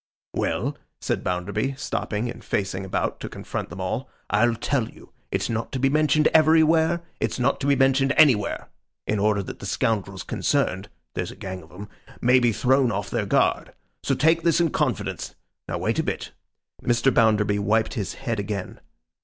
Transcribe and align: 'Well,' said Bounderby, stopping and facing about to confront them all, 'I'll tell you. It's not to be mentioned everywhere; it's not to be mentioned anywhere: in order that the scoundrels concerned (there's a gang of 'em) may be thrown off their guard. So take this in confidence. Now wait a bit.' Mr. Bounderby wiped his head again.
'Well,' 0.33 0.79
said 0.99 1.23
Bounderby, 1.23 1.75
stopping 1.77 2.27
and 2.27 2.43
facing 2.43 2.85
about 2.85 3.19
to 3.19 3.29
confront 3.29 3.69
them 3.69 3.79
all, 3.79 4.09
'I'll 4.31 4.55
tell 4.55 4.89
you. 4.89 5.11
It's 5.31 5.47
not 5.47 5.71
to 5.73 5.79
be 5.79 5.89
mentioned 5.91 6.27
everywhere; 6.33 7.03
it's 7.19 7.37
not 7.37 7.59
to 7.61 7.67
be 7.67 7.75
mentioned 7.75 8.11
anywhere: 8.17 8.69
in 9.05 9.19
order 9.19 9.43
that 9.43 9.59
the 9.59 9.67
scoundrels 9.67 10.23
concerned 10.23 10.89
(there's 11.13 11.29
a 11.29 11.35
gang 11.35 11.61
of 11.61 11.71
'em) 11.71 11.87
may 12.19 12.39
be 12.39 12.51
thrown 12.51 12.91
off 12.91 13.11
their 13.11 13.27
guard. 13.27 13.73
So 14.01 14.15
take 14.15 14.41
this 14.41 14.59
in 14.59 14.71
confidence. 14.71 15.35
Now 15.67 15.77
wait 15.77 15.99
a 15.99 16.03
bit.' 16.03 16.31
Mr. 16.81 17.13
Bounderby 17.13 17.59
wiped 17.59 17.93
his 17.93 18.15
head 18.15 18.39
again. 18.39 18.79